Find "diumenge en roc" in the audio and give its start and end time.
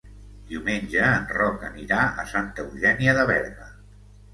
0.51-1.67